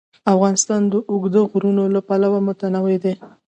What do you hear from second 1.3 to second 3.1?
غرونه له پلوه متنوع